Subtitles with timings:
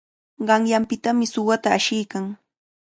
[0.47, 2.25] Qanyanpitami suwata ashiykan.